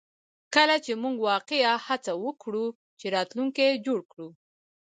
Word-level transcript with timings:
کله 0.55 0.75
چې 0.85 0.91
موږ 1.03 1.15
واقعیا 1.29 1.73
هڅه 1.87 2.13
وکړو 2.25 2.65
چې 2.99 3.05
راتلونکی 3.15 3.81
جوړ 3.85 3.99
کړو 4.11 4.27